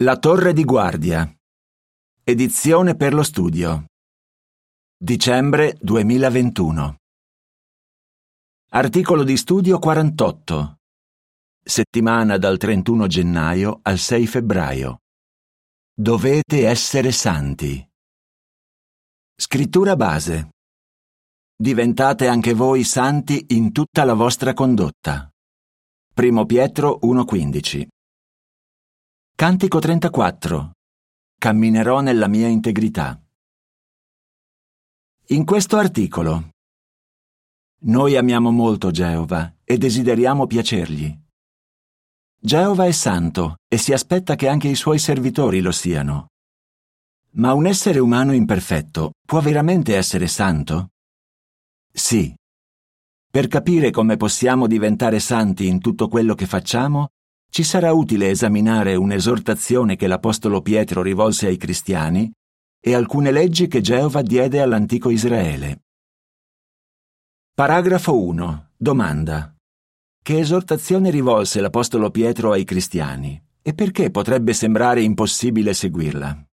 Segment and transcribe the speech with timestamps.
[0.00, 1.28] La torre di guardia.
[2.22, 3.86] Edizione per lo studio.
[4.96, 6.98] Dicembre 2021.
[8.68, 10.76] Articolo di studio 48.
[11.60, 14.98] Settimana dal 31 gennaio al 6 febbraio.
[15.92, 17.84] Dovete essere santi.
[19.34, 20.50] Scrittura base.
[21.56, 25.28] Diventate anche voi santi in tutta la vostra condotta.
[26.14, 27.88] Primo Pietro 1:15.
[29.40, 30.72] Cantico 34.
[31.38, 33.22] Camminerò nella mia integrità.
[35.26, 36.48] In questo articolo.
[37.82, 41.16] Noi amiamo molto Geova e desideriamo piacergli.
[42.36, 46.30] Geova è santo e si aspetta che anche i suoi servitori lo siano.
[47.34, 50.88] Ma un essere umano imperfetto può veramente essere santo?
[51.92, 52.34] Sì.
[53.30, 57.10] Per capire come possiamo diventare santi in tutto quello che facciamo,
[57.50, 62.30] ci sarà utile esaminare un'esortazione che l'Apostolo Pietro rivolse ai cristiani
[62.80, 65.82] e alcune leggi che Geova diede all'antico Israele.
[67.52, 68.70] Paragrafo 1.
[68.76, 69.54] Domanda.
[70.22, 76.46] Che esortazione rivolse l'Apostolo Pietro ai cristiani e perché potrebbe sembrare impossibile seguirla?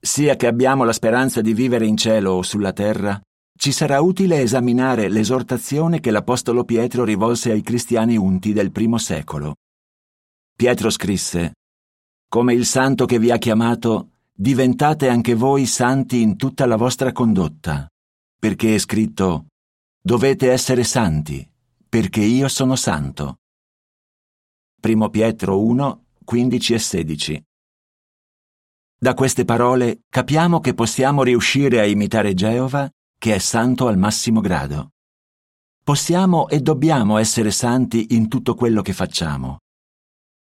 [0.00, 3.20] Sia che abbiamo la speranza di vivere in cielo o sulla terra,
[3.58, 9.56] ci sarà utile esaminare l'esortazione che l'Apostolo Pietro rivolse ai cristiani unti del primo secolo.
[10.54, 11.54] Pietro scrisse,
[12.28, 17.10] Come il santo che vi ha chiamato, diventate anche voi santi in tutta la vostra
[17.10, 17.88] condotta,
[18.38, 19.46] perché è scritto,
[20.00, 21.46] Dovete essere santi,
[21.88, 23.38] perché io sono santo.
[24.80, 27.46] Primo Pietro 1, 15 e 16.
[29.00, 34.40] Da queste parole capiamo che possiamo riuscire a imitare Geova che è santo al massimo
[34.40, 34.90] grado.
[35.82, 39.58] Possiamo e dobbiamo essere santi in tutto quello che facciamo.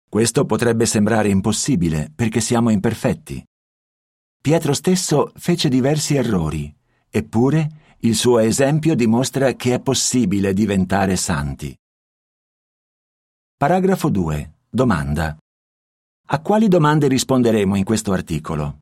[0.08, 3.44] Questo potrebbe sembrare impossibile perché siamo imperfetti.
[4.39, 6.73] Pietro stesso fece diversi errori,
[7.09, 11.76] eppure il suo esempio dimostra che è possibile diventare santi.
[13.58, 14.54] Paragrafo 2.
[14.70, 15.36] Domanda.
[16.27, 18.80] A quali domande risponderemo in questo articolo?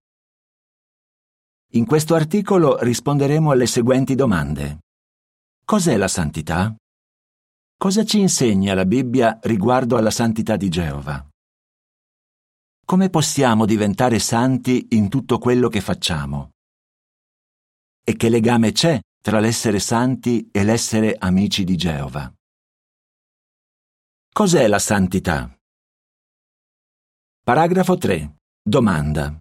[1.73, 4.79] In questo articolo risponderemo alle seguenti domande.
[5.65, 6.73] Cos'è la santità?
[7.77, 11.27] Cosa ci insegna la Bibbia riguardo alla santità di Geova?
[12.85, 16.51] Come possiamo diventare santi in tutto quello che facciamo?
[18.03, 22.31] E che legame c'è tra l'essere santi e l'essere amici di Geova?
[24.31, 25.51] Cos'è la santità?
[27.43, 28.35] Paragrafo 3.
[28.61, 29.37] Domanda.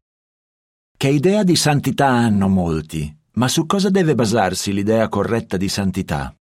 [0.97, 6.35] Che idea di santità hanno molti, ma su cosa deve basarsi l'idea corretta di santità?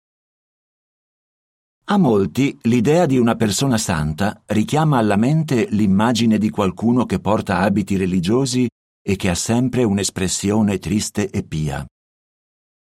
[1.86, 7.58] A molti l'idea di una persona santa richiama alla mente l'immagine di qualcuno che porta
[7.58, 8.68] abiti religiosi
[9.04, 11.84] e che ha sempre un'espressione triste e pia.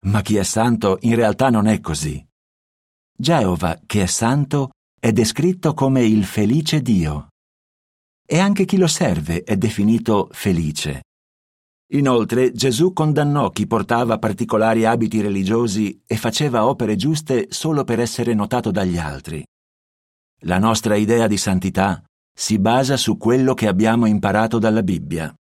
[0.05, 2.23] Ma chi è santo in realtà non è così.
[3.17, 7.29] Geova, che è santo, è descritto come il felice Dio.
[8.23, 11.01] E anche chi lo serve è definito felice.
[11.93, 18.33] Inoltre Gesù condannò chi portava particolari abiti religiosi e faceva opere giuste solo per essere
[18.33, 19.45] notato dagli altri.
[20.43, 22.01] La nostra idea di santità
[22.33, 25.33] si basa su quello che abbiamo imparato dalla Bibbia.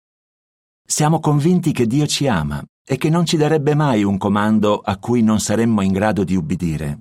[0.84, 4.98] Siamo convinti che Dio ci ama e che non ci darebbe mai un comando a
[4.98, 6.98] cui non saremmo in grado di ubbidire.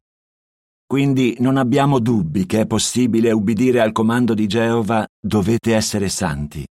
[0.86, 6.66] Quindi non abbiamo dubbi che è possibile ubbidire al comando di Geova dovete essere santi.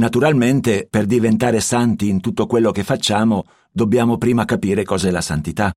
[0.00, 5.70] Naturalmente, per diventare santi in tutto quello che facciamo, dobbiamo prima capire cos'è la santità.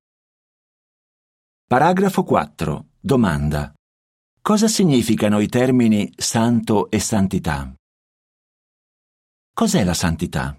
[1.68, 2.86] Paragrafo 4.
[2.98, 3.74] Domanda.
[4.40, 7.70] Cosa significano i termini santo e santità?
[9.52, 10.56] Cos'è la santità?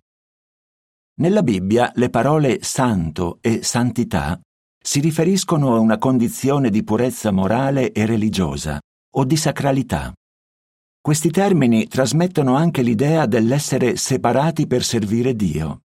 [1.21, 4.39] Nella Bibbia le parole santo e santità
[4.79, 8.79] si riferiscono a una condizione di purezza morale e religiosa
[9.15, 10.13] o di sacralità.
[11.05, 15.81] Questi termini trasmettono anche l'idea dell'essere separati per servire Dio.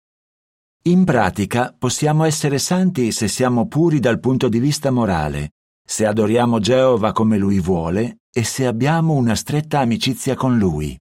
[0.83, 5.53] In pratica possiamo essere santi se siamo puri dal punto di vista morale,
[5.83, 10.95] se adoriamo Geova come Lui vuole e se abbiamo una stretta amicizia con Lui.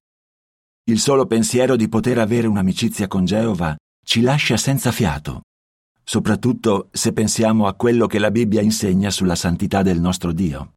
[0.84, 5.42] Il solo pensiero di poter avere un'amicizia con Geova ci lascia senza fiato,
[6.02, 10.72] soprattutto se pensiamo a quello che la Bibbia insegna sulla santità del nostro Dio.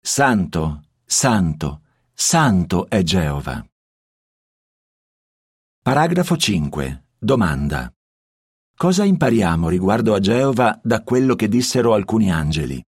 [0.00, 1.82] Santo, Santo,
[2.14, 3.64] santo è Geova.
[5.82, 7.04] Paragrafo 5.
[7.18, 7.92] Domanda.
[8.74, 12.82] Cosa impariamo riguardo a Geova da quello che dissero alcuni angeli?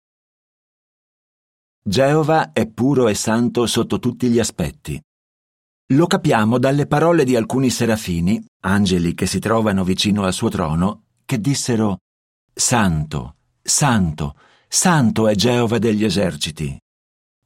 [1.81, 4.99] Geova è puro e santo sotto tutti gli aspetti.
[5.93, 11.03] Lo capiamo dalle parole di alcuni serafini, angeli che si trovano vicino al suo trono,
[11.23, 11.99] che dissero
[12.51, 14.35] Santo, Santo,
[14.67, 16.77] Santo è Geova degli eserciti.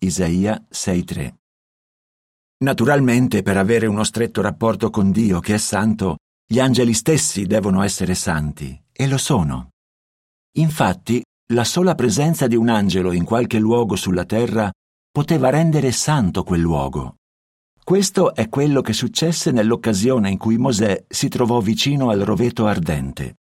[0.03, 1.31] Isaia 6.3
[2.63, 7.83] Naturalmente, per avere uno stretto rapporto con Dio che è santo, gli angeli stessi devono
[7.83, 9.69] essere santi, e lo sono.
[10.57, 14.71] Infatti, la sola presenza di un angelo in qualche luogo sulla terra
[15.11, 17.17] poteva rendere santo quel luogo.
[17.83, 23.35] Questo è quello che successe nell'occasione in cui Mosè si trovò vicino al roveto ardente.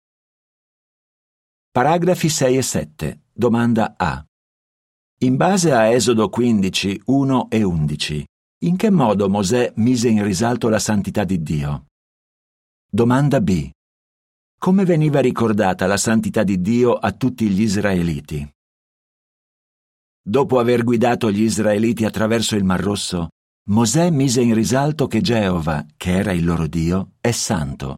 [1.69, 3.21] Paragrafi 6 e 7.
[3.31, 4.26] Domanda A.
[5.21, 8.23] In base a Esodo 15, 1 e 11,
[8.65, 11.87] in che modo Mosè mise in risalto la santità di Dio?
[12.87, 13.67] Domanda B.
[14.59, 18.47] Come veniva ricordata la santità di Dio a tutti gli israeliti?
[20.21, 23.29] Dopo aver guidato gli israeliti attraverso il Mar Rosso,
[23.69, 27.95] Mosè mise in risalto che Geova, che era il loro Dio, è santo.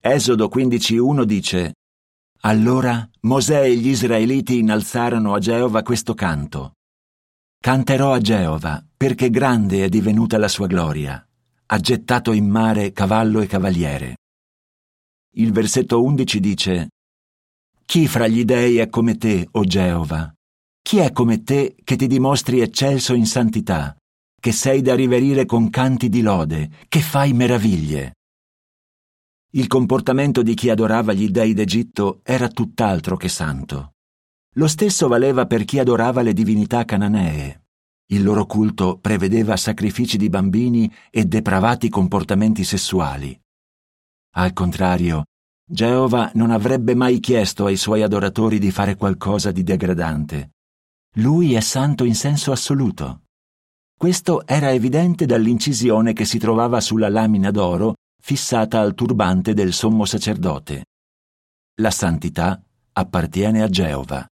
[0.00, 1.74] Esodo 15.1 dice
[2.44, 6.72] Allora Mosè e gli israeliti innalzarono a Geova questo canto.
[7.62, 11.24] Canterò a Geova, perché grande è divenuta la sua gloria.
[11.66, 14.16] Ha gettato in mare cavallo e cavaliere.
[15.36, 16.88] Il versetto 11 dice
[17.86, 20.34] Chi fra gli dei è come te, o Geova?
[20.82, 23.96] Chi è come te che ti dimostri eccelso in santità,
[24.40, 28.14] che sei da riverire con canti di lode, che fai meraviglie?
[29.54, 33.96] Il comportamento di chi adorava gli dei d'Egitto era tutt'altro che santo.
[34.54, 37.64] Lo stesso valeva per chi adorava le divinità cananee.
[38.06, 43.38] Il loro culto prevedeva sacrifici di bambini e depravati comportamenti sessuali.
[44.36, 45.24] Al contrario,
[45.70, 50.52] Geova non avrebbe mai chiesto ai suoi adoratori di fare qualcosa di degradante.
[51.16, 53.24] Lui è santo in senso assoluto.
[53.98, 60.04] Questo era evidente dall'incisione che si trovava sulla lamina d'oro fissata al turbante del sommo
[60.04, 60.84] sacerdote.
[61.80, 64.24] La santità appartiene a Geova.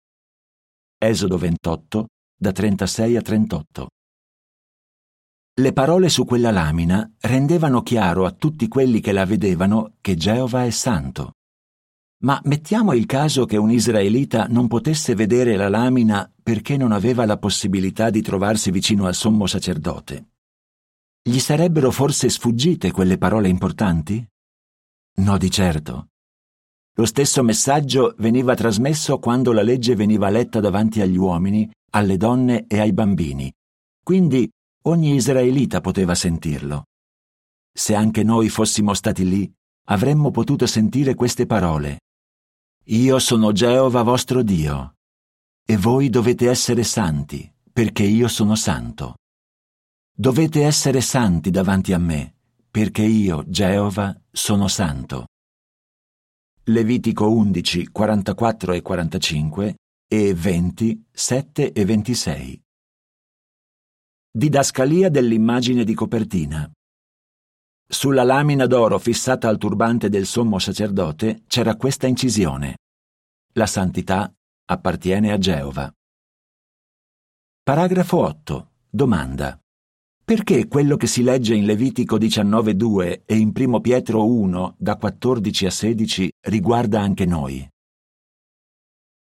[0.97, 3.89] Esodo 28, da 36 a 38.
[5.59, 10.63] Le parole su quella lamina rendevano chiaro a tutti quelli che la vedevano che Geova
[10.63, 11.33] è santo.
[12.23, 17.25] Ma mettiamo il caso che un israelita non potesse vedere la lamina perché non aveva
[17.25, 20.30] la possibilità di trovarsi vicino al sommo sacerdote.
[21.23, 24.25] Gli sarebbero forse sfuggite quelle parole importanti?
[25.17, 26.07] No, di certo.
[26.95, 32.65] Lo stesso messaggio veniva trasmesso quando la legge veniva letta davanti agli uomini, alle donne
[32.67, 33.51] e ai bambini.
[34.03, 34.49] Quindi
[34.85, 36.85] Ogni israelita poteva sentirlo.
[37.71, 39.51] Se anche noi fossimo stati lì,
[39.89, 41.99] avremmo potuto sentire queste parole.
[42.85, 44.95] Io sono Geova vostro Dio,
[45.63, 49.17] e voi dovete essere santi, perché io sono santo.
[50.13, 52.35] Dovete essere santi davanti a me,
[52.69, 55.27] perché io, Geova, sono santo.
[56.65, 59.75] Levitico 11, 44 e 45
[60.07, 62.61] e 20, 7 e 26.
[64.33, 66.69] Didascalia dell'immagine di copertina.
[67.87, 72.77] Sulla lamina d'oro fissata al turbante del sommo sacerdote c'era questa incisione.
[73.53, 74.33] La santità
[74.65, 75.93] appartiene a Geova.
[77.63, 78.71] Paragrafo 8.
[78.89, 79.60] Domanda.
[80.31, 85.65] Perché quello che si legge in Levitico 19.2 e in 1 Pietro 1 da 14
[85.65, 87.67] a 16 riguarda anche noi?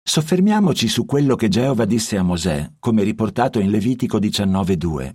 [0.06, 5.12] Soffermiamoci su quello che Geova disse a Mosè, come riportato in Levitico 19.2.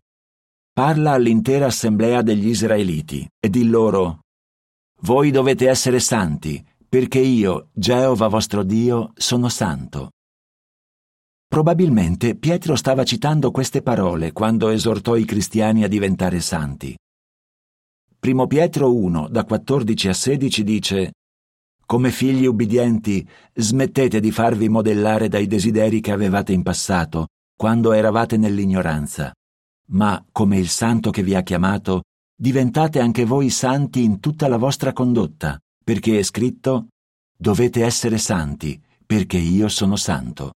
[0.74, 4.22] Parla all'intera assemblea degli Israeliti e di loro
[5.02, 10.10] Voi dovete essere santi, perché io, Geova vostro Dio, sono santo.
[11.48, 16.96] Probabilmente Pietro stava citando queste parole quando esortò i cristiani a diventare santi.
[18.20, 21.12] Primo Pietro 1, da 14 a 16 dice
[21.88, 28.36] come figli ubbidienti, smettete di farvi modellare dai desideri che avevate in passato, quando eravate
[28.36, 29.32] nell'ignoranza.
[29.92, 32.04] Ma, come il santo che vi ha chiamato,
[32.38, 36.88] diventate anche voi santi in tutta la vostra condotta, perché è scritto
[37.40, 40.56] Dovete essere santi, perché io sono santo.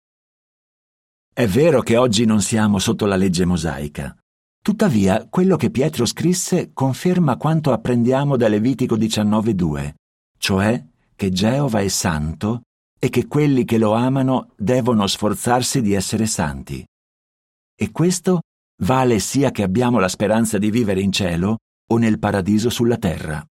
[1.33, 4.15] È vero che oggi non siamo sotto la legge mosaica.
[4.63, 9.95] Tuttavia, quello che Pietro scrisse conferma quanto apprendiamo da Levitico 19.2,
[10.39, 10.85] cioè
[11.15, 12.63] che Geova è santo
[12.99, 16.85] e che quelli che lo amano devono sforzarsi di essere santi.
[17.75, 18.41] E questo
[18.83, 21.59] vale sia che abbiamo la speranza di vivere in cielo
[21.91, 23.43] o nel paradiso sulla terra.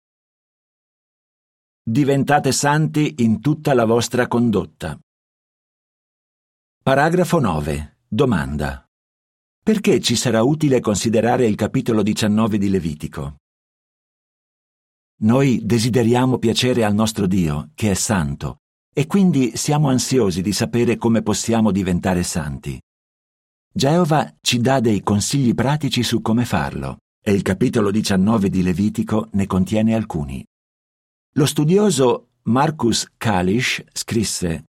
[1.83, 4.99] Diventate santi in tutta la vostra condotta.
[6.89, 7.99] Paragrafo 9.
[8.09, 8.83] Domanda.
[9.63, 13.37] Perché ci sarà utile considerare il capitolo 19 di Levitico?
[15.21, 20.97] Noi desideriamo piacere al nostro Dio, che è santo, e quindi siamo ansiosi di sapere
[20.97, 22.81] come possiamo diventare santi.
[23.71, 29.29] Geova ci dà dei consigli pratici su come farlo, e il capitolo 19 di Levitico
[29.33, 30.43] ne contiene alcuni.
[31.35, 34.68] Lo studioso Marcus Kalisch scrisse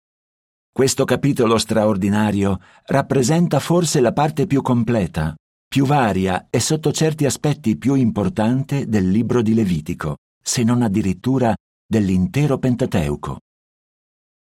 [0.76, 5.34] Questo capitolo straordinario rappresenta forse la parte più completa,
[5.66, 11.56] più varia e sotto certi aspetti più importante del libro di Levitico, se non addirittura
[11.88, 13.38] dell'intero Pentateuco.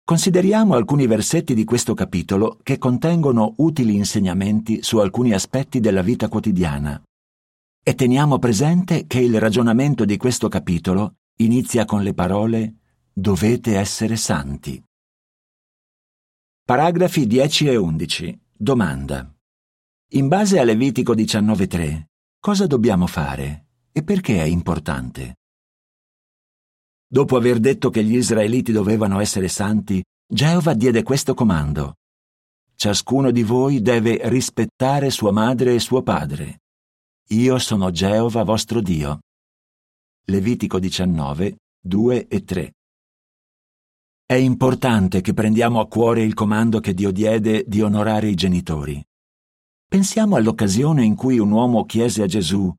[0.05, 6.29] Consideriamo alcuni versetti di questo capitolo che contengono utili insegnamenti su alcuni aspetti della vita
[6.29, 7.03] quotidiana.
[7.83, 12.75] E teniamo presente che il ragionamento di questo capitolo inizia con le parole
[13.15, 14.81] Dovete essere santi.
[16.69, 18.41] Paragrafi 10 e 11.
[18.53, 19.35] Domanda.
[20.09, 22.03] In base a Levitico 19.3,
[22.39, 25.37] cosa dobbiamo fare e perché è importante?
[27.07, 31.95] Dopo aver detto che gli israeliti dovevano essere santi, Geova diede questo comando.
[32.75, 36.59] Ciascuno di voi deve rispettare sua madre e suo padre.
[37.29, 39.21] Io sono Geova vostro Dio.
[40.27, 42.73] Levitico 19, 2 e 3.
[44.31, 49.03] È importante che prendiamo a cuore il comando che Dio diede di onorare i genitori.
[49.89, 52.71] Pensiamo all'occasione in cui un uomo chiese a Gesù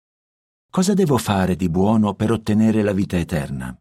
[0.69, 3.75] Cosa devo fare di buono per ottenere la vita eterna?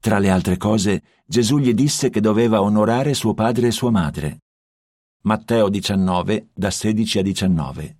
[0.00, 4.42] Tra le altre cose, Gesù gli disse che doveva onorare suo padre e sua madre.
[5.22, 7.98] Matteo 19, da 16 a 19.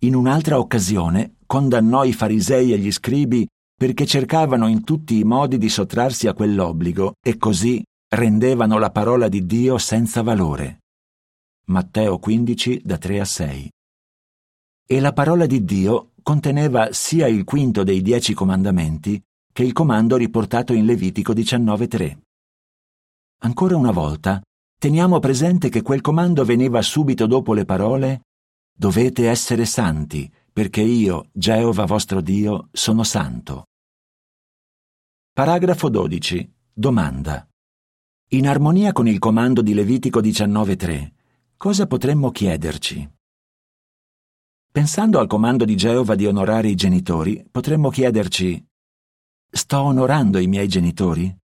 [0.00, 5.58] In un'altra occasione condannò i farisei e gli scribi perché cercavano in tutti i modi
[5.58, 10.78] di sottrarsi a quell'obbligo e così rendevano la parola di Dio senza valore.
[11.66, 13.70] Matteo 15, da 3 a 6.
[14.88, 19.20] E la parola di Dio conteneva sia il quinto dei dieci comandamenti
[19.52, 22.18] che il comando riportato in Levitico 19.3.
[23.40, 24.40] Ancora una volta,
[24.78, 28.20] teniamo presente che quel comando veniva subito dopo le parole
[28.78, 33.66] Dovete essere santi, perché io, Geova vostro Dio, sono santo.
[35.30, 36.50] Paragrafo 12.
[36.72, 37.46] Domanda.
[38.30, 41.12] In armonia con il comando di Levitico 19.3,
[41.58, 43.06] cosa potremmo chiederci?
[44.72, 48.66] Pensando al comando di Geova di onorare i genitori, potremmo chiederci
[49.50, 51.36] Sto onorando i miei genitori?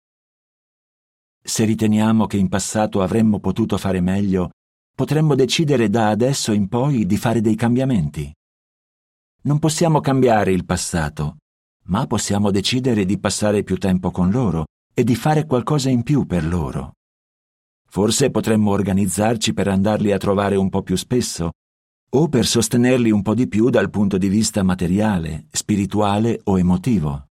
[1.44, 4.52] Se riteniamo che in passato avremmo potuto fare meglio,
[4.96, 8.34] potremmo decidere da adesso in poi di fare dei cambiamenti.
[9.44, 11.38] Non possiamo cambiare il passato,
[11.86, 16.28] ma possiamo decidere di passare più tempo con loro e di fare qualcosa in più
[16.28, 16.92] per loro.
[17.90, 21.54] Forse potremmo organizzarci per andarli a trovare un po' più spesso,
[22.14, 27.26] o per sostenerli un po' di più dal punto di vista materiale, spirituale o emotivo.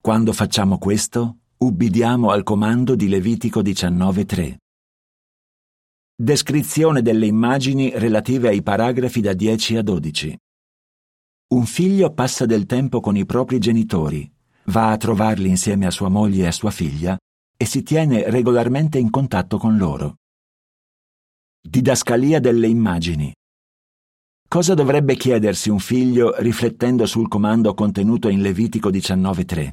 [0.00, 4.54] Quando facciamo questo, ubbidiamo al comando di Levitico 19.3.
[6.14, 10.38] Descrizione delle immagini relative ai paragrafi da 10 a 12.
[11.48, 14.28] Un figlio passa del tempo con i propri genitori,
[14.64, 17.16] va a trovarli insieme a sua moglie e a sua figlia
[17.56, 20.16] e si tiene regolarmente in contatto con loro.
[21.60, 23.32] Didascalia delle immagini.
[24.48, 29.72] Cosa dovrebbe chiedersi un figlio riflettendo sul comando contenuto in Levitico 19.3?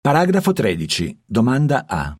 [0.00, 1.24] Paragrafo 13.
[1.26, 2.16] Domanda A.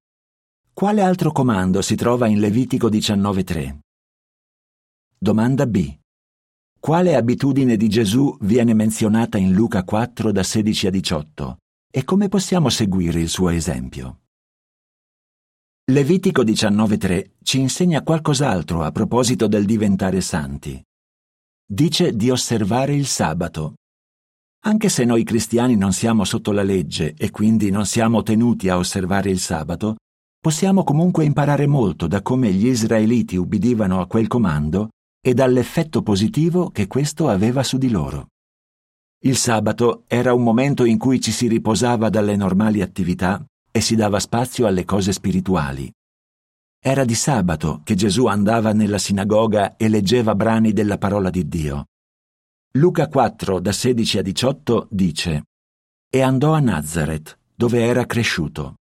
[0.74, 3.78] Quale altro comando si trova in Levitico 19.3?
[5.16, 5.99] Domanda B.
[6.80, 11.58] Quale abitudine di Gesù viene menzionata in Luca 4 da 16 a 18
[11.92, 14.20] e come possiamo seguire il suo esempio?
[15.92, 20.82] Levitico 19.3 ci insegna qualcos'altro a proposito del diventare santi.
[21.70, 23.74] Dice di osservare il sabato.
[24.64, 28.78] Anche se noi cristiani non siamo sotto la legge e quindi non siamo tenuti a
[28.78, 29.96] osservare il sabato,
[30.40, 34.88] possiamo comunque imparare molto da come gli israeliti ubbidivano a quel comando
[35.20, 38.28] e dall'effetto positivo che questo aveva su di loro.
[39.22, 43.94] Il sabato era un momento in cui ci si riposava dalle normali attività e si
[43.94, 45.92] dava spazio alle cose spirituali.
[46.82, 51.84] Era di sabato che Gesù andava nella sinagoga e leggeva brani della parola di Dio.
[52.74, 55.44] Luca 4 da 16 a 18 dice
[56.08, 58.76] E andò a Nazareth, dove era cresciuto.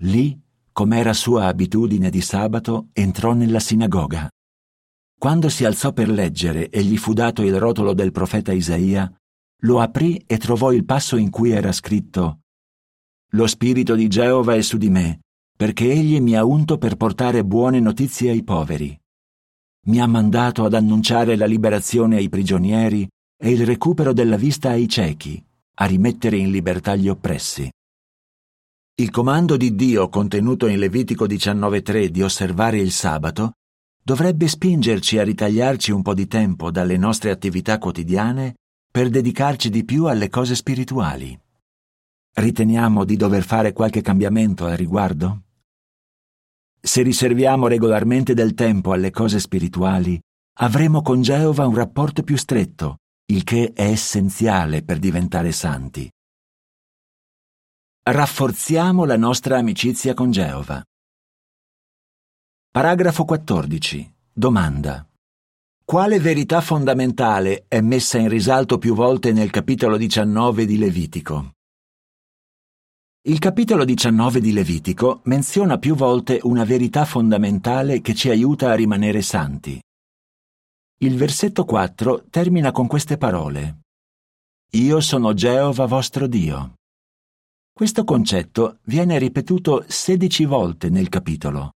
[0.00, 0.38] Lì,
[0.70, 4.28] com'era sua abitudine di sabato, entrò nella sinagoga.
[5.18, 9.10] Quando si alzò per leggere e gli fu dato il rotolo del profeta Isaia,
[9.60, 12.40] lo aprì e trovò il passo in cui era scritto
[13.30, 15.20] Lo spirito di Geova è su di me,
[15.56, 18.96] perché egli mi ha unto per portare buone notizie ai poveri.
[19.86, 23.08] mi ha mandato ad annunciare la liberazione ai prigionieri
[23.38, 25.42] e il recupero della vista ai ciechi,
[25.78, 27.70] a rimettere in libertà gli oppressi.
[28.98, 33.52] Il comando di Dio contenuto in Levitico 19.3 di osservare il sabato
[34.06, 38.54] dovrebbe spingerci a ritagliarci un po' di tempo dalle nostre attività quotidiane
[38.88, 41.36] per dedicarci di più alle cose spirituali.
[42.34, 45.42] Riteniamo di dover fare qualche cambiamento al riguardo?
[46.80, 50.20] Se riserviamo regolarmente del tempo alle cose spirituali,
[50.60, 52.98] avremo con Geova un rapporto più stretto,
[53.32, 56.08] il che è essenziale per diventare santi.
[58.04, 60.80] Rafforziamo la nostra amicizia con Geova.
[62.76, 64.14] Paragrafo 14.
[64.34, 65.08] Domanda.
[65.82, 71.52] Quale verità fondamentale è messa in risalto più volte nel capitolo 19 di Levitico?
[73.22, 78.74] Il capitolo 19 di Levitico menziona più volte una verità fondamentale che ci aiuta a
[78.74, 79.80] rimanere santi.
[80.98, 83.84] Il versetto 4 termina con queste parole.
[84.72, 86.74] Io sono Geova vostro Dio.
[87.72, 91.70] Questo concetto viene ripetuto 16 volte nel capitolo.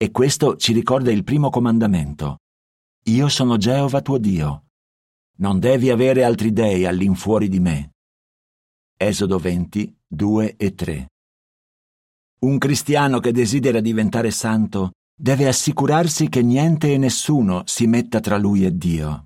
[0.00, 2.38] E questo ci ricorda il primo comandamento.
[3.06, 4.66] Io sono Geova tuo Dio.
[5.38, 7.94] Non devi avere altri dei all'infuori di me.
[8.96, 11.08] Esodo 20, 2 e 3.
[12.42, 18.38] Un cristiano che desidera diventare santo deve assicurarsi che niente e nessuno si metta tra
[18.38, 19.24] lui e Dio.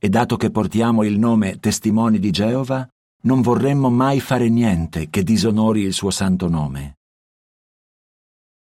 [0.00, 2.88] E dato che portiamo il nome testimoni di Geova,
[3.22, 6.95] non vorremmo mai fare niente che disonori il suo santo nome.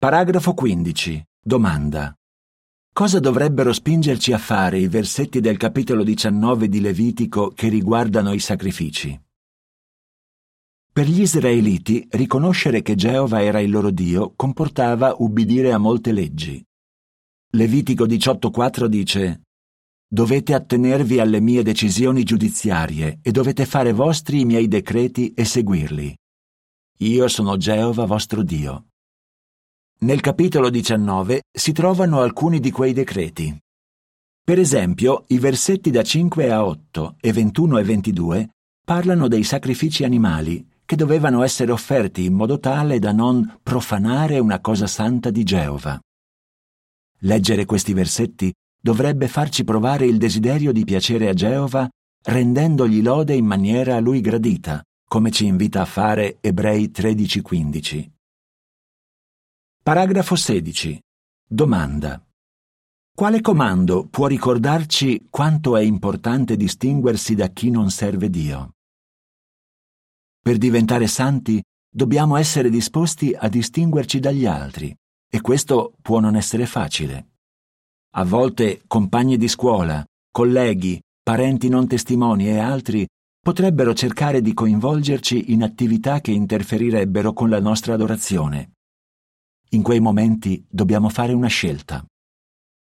[0.01, 1.23] Paragrafo 15.
[1.39, 2.11] Domanda.
[2.91, 8.39] Cosa dovrebbero spingerci a fare i versetti del capitolo 19 di Levitico che riguardano i
[8.39, 9.15] sacrifici?
[10.91, 16.65] Per gli israeliti riconoscere che Geova era il loro Dio comportava ubbidire a molte leggi.
[17.51, 19.41] Levitico 18.4 dice
[20.07, 26.17] Dovete attenervi alle mie decisioni giudiziarie e dovete fare vostri i miei decreti e seguirli.
[27.01, 28.87] Io sono Geova vostro Dio.
[30.03, 33.55] Nel capitolo 19 si trovano alcuni di quei decreti.
[34.43, 38.49] Per esempio, i versetti da 5 a 8 e 21 e 22
[38.83, 44.59] parlano dei sacrifici animali che dovevano essere offerti in modo tale da non profanare una
[44.59, 45.99] cosa santa di Geova.
[47.19, 51.87] Leggere questi versetti dovrebbe farci provare il desiderio di piacere a Geova
[52.23, 58.20] rendendogli lode in maniera a lui gradita, come ci invita a fare Ebrei 13:15.
[59.83, 61.01] Paragrafo 16.
[61.43, 62.23] Domanda.
[63.15, 68.73] Quale comando può ricordarci quanto è importante distinguersi da chi non serve Dio?
[70.39, 74.95] Per diventare santi dobbiamo essere disposti a distinguerci dagli altri
[75.27, 77.29] e questo può non essere facile.
[78.17, 83.07] A volte compagni di scuola, colleghi, parenti non testimoni e altri
[83.43, 88.73] potrebbero cercare di coinvolgerci in attività che interferirebbero con la nostra adorazione.
[89.73, 92.05] In quei momenti dobbiamo fare una scelta.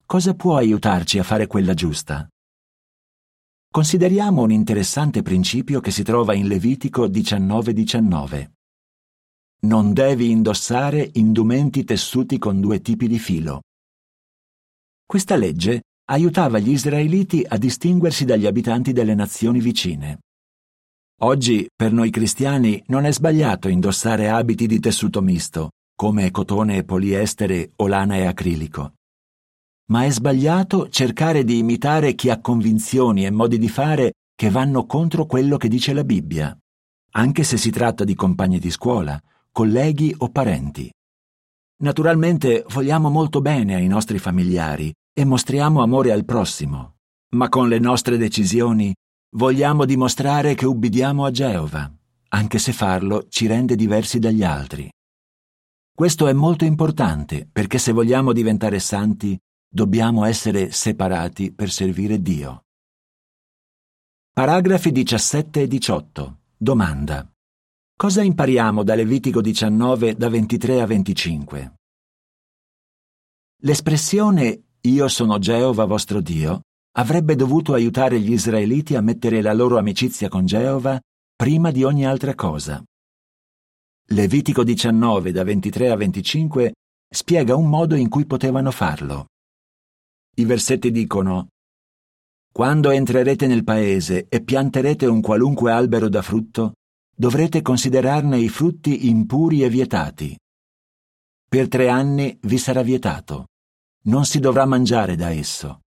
[0.05, 2.27] Cosa può aiutarci a fare quella giusta?
[3.67, 7.73] Consideriamo un interessante principio che si trova in Levitico 19:19.
[7.73, 8.51] 19.
[9.61, 13.63] Non devi indossare indumenti tessuti con due tipi di filo.
[15.03, 20.19] Questa legge aiutava gli israeliti a distinguersi dagli abitanti delle nazioni vicine.
[21.21, 26.85] Oggi, per noi cristiani, non è sbagliato indossare abiti di tessuto misto, come cotone e
[26.85, 28.93] poliestere o lana e acrilico
[29.89, 34.85] ma è sbagliato cercare di imitare chi ha convinzioni e modi di fare che vanno
[34.85, 36.55] contro quello che dice la Bibbia,
[37.11, 39.19] anche se si tratta di compagni di scuola,
[39.51, 40.91] colleghi o parenti.
[41.79, 46.95] Naturalmente vogliamo molto bene ai nostri familiari e mostriamo amore al prossimo,
[47.35, 48.93] ma con le nostre decisioni
[49.35, 51.91] vogliamo dimostrare che ubbidiamo a Geova,
[52.29, 54.89] anche se farlo ci rende diversi dagli altri.
[55.97, 59.35] Questo è molto importante perché se vogliamo diventare santi
[59.69, 62.63] Dobbiamo essere separati per servire Dio.
[64.31, 66.39] Paragrafi 17 e 18.
[66.55, 67.29] Domanda.
[67.95, 71.73] Cosa impariamo da Levitico 19 da 23 a 25?
[73.63, 76.61] L'espressione Io sono Geova vostro Dio
[76.93, 80.99] avrebbe dovuto aiutare gli israeliti a mettere la loro amicizia con Geova
[81.35, 82.81] prima di ogni altra cosa.
[84.11, 86.73] Levitico 19 da 23 a 25
[87.13, 89.27] spiega un modo in cui potevano farlo.
[90.35, 91.49] I versetti dicono
[92.53, 96.75] Quando entrerete nel paese e pianterete un qualunque albero da frutto,
[97.13, 100.37] dovrete considerarne i frutti impuri e vietati.
[101.49, 103.47] Per tre anni vi sarà vietato.
[104.03, 105.81] non si dovrà mangiare da esso.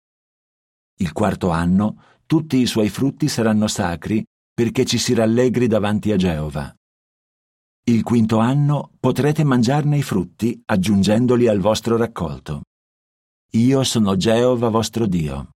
[0.97, 6.15] Il quarto anno tutti i suoi frutti saranno sacri perché ci si rallegri davanti a
[6.15, 6.76] Geova.
[7.89, 12.63] Il quinto anno potrete mangiarne i frutti aggiungendoli al vostro raccolto.
[13.51, 15.51] Io sono Geova vostro Dio.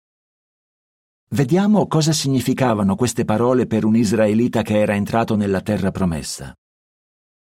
[1.29, 6.53] Vediamo cosa significavano queste parole per un israelita che era entrato nella terra promessa.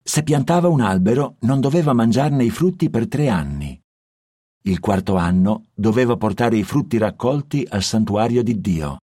[0.03, 3.81] Se piantava un albero non doveva mangiarne i frutti per tre anni.
[4.65, 8.99] Il quarto anno doveva portare i frutti raccolti al santuario di Dio.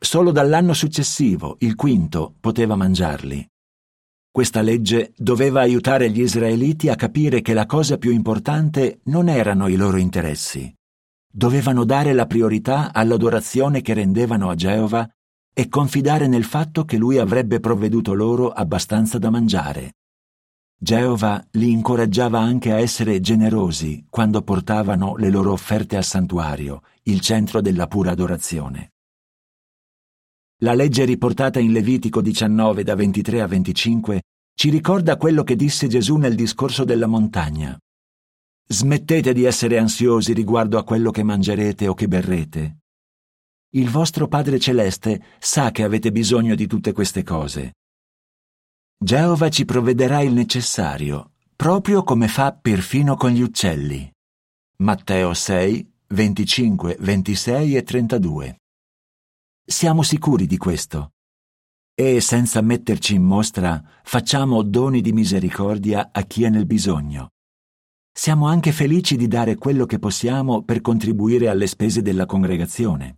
[0.00, 3.48] Solo dall'anno successivo, il quinto, poteva mangiarli.
[4.38, 9.66] Questa legge doveva aiutare gli israeliti a capire che la cosa più importante non erano
[9.66, 10.72] i loro interessi.
[11.28, 15.10] Dovevano dare la priorità all'adorazione che rendevano a Geova
[15.52, 19.94] e confidare nel fatto che lui avrebbe provveduto loro abbastanza da mangiare.
[20.78, 27.18] Geova li incoraggiava anche a essere generosi quando portavano le loro offerte al santuario, il
[27.18, 28.92] centro della pura adorazione.
[30.62, 34.22] La legge riportata in Levitico 19 da 23 a 25
[34.58, 37.78] ci ricorda quello che disse Gesù nel discorso della montagna.
[38.66, 42.78] Smettete di essere ansiosi riguardo a quello che mangerete o che berrete.
[43.74, 47.74] Il vostro Padre Celeste sa che avete bisogno di tutte queste cose.
[48.98, 54.12] Geova ci provvederà il necessario, proprio come fa perfino con gli uccelli.
[54.78, 58.58] Matteo 6, 25, 26 e 32.
[59.64, 61.12] Siamo sicuri di questo.
[62.00, 67.30] E senza metterci in mostra, facciamo doni di misericordia a chi è nel bisogno.
[68.12, 73.16] Siamo anche felici di dare quello che possiamo per contribuire alle spese della congregazione.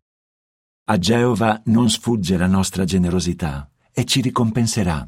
[0.88, 5.06] A Geova non sfugge la nostra generosità e ci ricompenserà.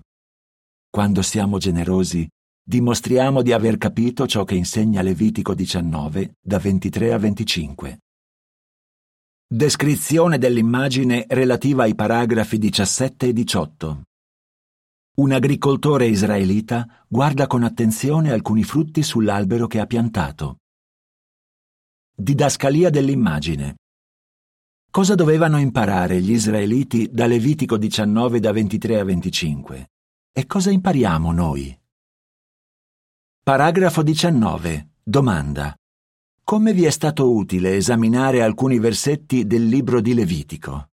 [0.91, 2.29] Quando siamo generosi,
[2.63, 7.99] dimostriamo di aver capito ciò che insegna Levitico 19, da 23 a 25.
[9.53, 14.03] Descrizione dell'immagine relativa ai paragrafi 17 e 18.
[15.17, 20.57] Un agricoltore israelita guarda con attenzione alcuni frutti sull'albero che ha piantato.
[22.17, 23.75] Didascalia dell'immagine.
[24.91, 29.91] Cosa dovevano imparare gli israeliti da Levitico 19 da 23 a 25?
[30.33, 31.79] E cosa impariamo noi?
[33.43, 34.93] Paragrafo 19.
[35.03, 35.77] Domanda.
[36.45, 40.89] Come vi è stato utile esaminare alcuni versetti del libro di Levitico?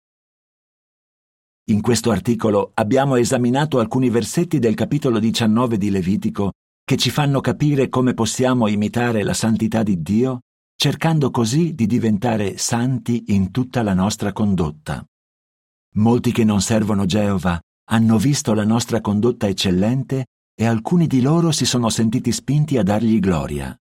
[1.70, 6.52] In questo articolo abbiamo esaminato alcuni versetti del capitolo 19 di Levitico
[6.84, 10.42] che ci fanno capire come possiamo imitare la santità di Dio,
[10.76, 15.04] cercando così di diventare santi in tutta la nostra condotta.
[15.94, 17.58] Molti che non servono Geova
[17.90, 22.82] hanno visto la nostra condotta eccellente e alcuni di loro si sono sentiti spinti a
[22.82, 23.76] dargli gloria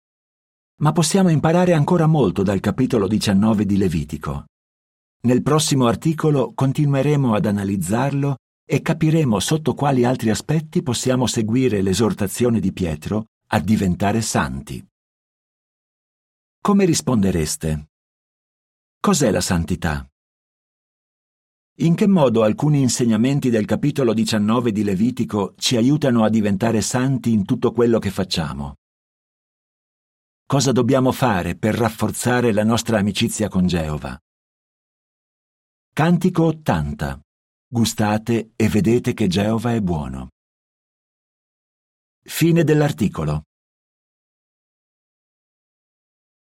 [0.83, 4.47] ma possiamo imparare ancora molto dal capitolo 19 di Levitico.
[5.23, 12.59] Nel prossimo articolo continueremo ad analizzarlo e capiremo sotto quali altri aspetti possiamo seguire l'esortazione
[12.59, 14.85] di Pietro a diventare santi.
[16.61, 17.91] Come rispondereste?
[18.99, 20.05] Cos'è la santità?
[21.77, 27.33] In che modo alcuni insegnamenti del capitolo 19 di Levitico ci aiutano a diventare santi
[27.33, 28.75] in tutto quello che facciamo?
[30.53, 34.15] Cosa dobbiamo fare per rafforzare la nostra amicizia con Geova?
[35.95, 37.19] Cantico 80.
[37.67, 40.29] Gustate e vedete che Geova è buono.
[42.21, 43.45] Fine dell'articolo.